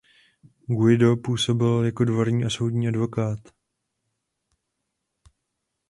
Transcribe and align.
Guido 0.67 1.17
působil 1.17 1.83
jako 1.85 2.05
dvorní 2.05 2.45
a 2.45 2.49
soudní 2.49 2.87
advokát. 2.87 3.39